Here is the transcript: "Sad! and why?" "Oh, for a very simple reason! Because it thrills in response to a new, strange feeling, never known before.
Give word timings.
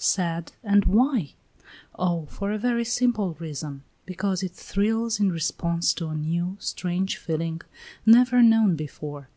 "Sad! 0.00 0.52
and 0.62 0.84
why?" 0.84 1.32
"Oh, 1.98 2.26
for 2.26 2.52
a 2.52 2.56
very 2.58 2.84
simple 2.84 3.34
reason! 3.40 3.82
Because 4.06 4.44
it 4.44 4.52
thrills 4.52 5.18
in 5.18 5.32
response 5.32 5.92
to 5.94 6.06
a 6.06 6.14
new, 6.14 6.56
strange 6.60 7.16
feeling, 7.16 7.62
never 8.06 8.40
known 8.40 8.76
before. 8.76 9.28